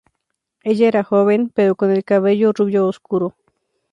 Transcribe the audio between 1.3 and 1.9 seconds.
pero